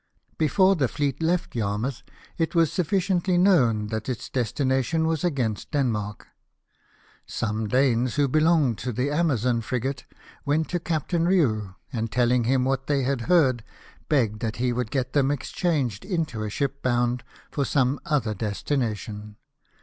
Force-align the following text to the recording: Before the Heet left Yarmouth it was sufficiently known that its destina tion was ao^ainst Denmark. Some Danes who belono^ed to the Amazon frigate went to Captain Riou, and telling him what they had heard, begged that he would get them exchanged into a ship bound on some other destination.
Before 0.39 0.75
the 0.75 0.87
Heet 0.87 1.21
left 1.21 1.55
Yarmouth 1.55 2.01
it 2.39 2.55
was 2.55 2.73
sufficiently 2.73 3.37
known 3.37 3.85
that 3.89 4.09
its 4.09 4.31
destina 4.31 4.83
tion 4.83 5.05
was 5.05 5.21
ao^ainst 5.21 5.67
Denmark. 5.69 6.25
Some 7.27 7.67
Danes 7.67 8.15
who 8.15 8.27
belono^ed 8.27 8.77
to 8.77 8.91
the 8.91 9.11
Amazon 9.11 9.61
frigate 9.61 10.05
went 10.43 10.69
to 10.69 10.79
Captain 10.79 11.25
Riou, 11.27 11.75
and 11.93 12.11
telling 12.11 12.45
him 12.45 12.65
what 12.65 12.87
they 12.87 13.03
had 13.03 13.21
heard, 13.29 13.63
begged 14.09 14.39
that 14.39 14.55
he 14.55 14.73
would 14.73 14.89
get 14.89 15.13
them 15.13 15.29
exchanged 15.29 16.03
into 16.03 16.41
a 16.41 16.49
ship 16.49 16.81
bound 16.81 17.23
on 17.55 17.63
some 17.65 17.99
other 18.03 18.33
destination. 18.33 19.35